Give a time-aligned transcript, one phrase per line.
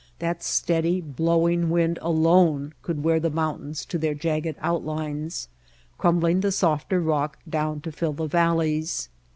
[0.17, 5.47] That steady blow ing wind alone could wear the mountains to their jagged outlines,
[5.99, 9.09] crumbling the softer rock down to fill the valleys.